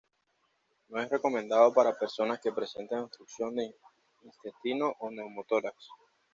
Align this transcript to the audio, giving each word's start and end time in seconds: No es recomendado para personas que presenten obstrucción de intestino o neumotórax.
No 0.89 0.99
es 0.99 1.11
recomendado 1.11 1.71
para 1.75 1.93
personas 1.95 2.39
que 2.39 2.51
presenten 2.51 2.97
obstrucción 2.97 3.53
de 3.53 3.71
intestino 4.23 4.95
o 4.97 5.11
neumotórax. 5.11 5.89